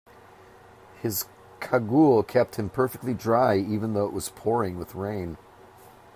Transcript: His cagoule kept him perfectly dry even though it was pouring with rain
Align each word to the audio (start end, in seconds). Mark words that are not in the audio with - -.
His 0.99 1.25
cagoule 1.59 2.25
kept 2.27 2.55
him 2.57 2.71
perfectly 2.71 3.13
dry 3.13 3.57
even 3.59 3.93
though 3.93 4.07
it 4.07 4.13
was 4.13 4.29
pouring 4.29 4.79
with 4.79 4.95
rain 4.95 5.37